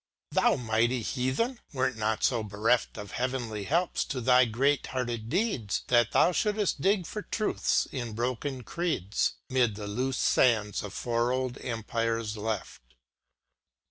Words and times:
Thou, 0.31 0.55
mighty 0.55 1.03
Heathen 1.03 1.59
I 1.59 1.77
wert 1.77 1.95
not 1.95 2.23
so 2.23 2.41
bereft 2.41 2.97
Of 2.97 3.11
heavenly 3.11 3.65
helps 3.65 4.03
to 4.05 4.19
thy 4.19 4.45
great 4.45 4.87
hearted 4.87 5.29
deeds 5.29 5.83
That 5.89 6.11
thou 6.11 6.31
shooldst 6.31 6.81
dig 6.81 7.05
for 7.05 7.21
truths 7.21 7.87
in 7.91 8.13
broken 8.13 8.63
creeds, 8.63 9.35
'Mid 9.47 9.75
the 9.75 9.85
loose 9.85 10.17
sands 10.17 10.81
of 10.81 10.95
four 10.95 11.31
old 11.31 11.59
empires 11.61 12.35
left. 12.35 12.81